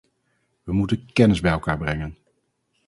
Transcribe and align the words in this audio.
We 0.63 0.71
moeten 0.73 1.05
kennis 1.13 1.39
bij 1.41 1.51
elkaar 1.51 1.77
brengen. 1.77 2.17